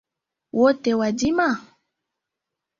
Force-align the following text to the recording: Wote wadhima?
Wote 0.59 0.91
wadhima? 0.99 1.47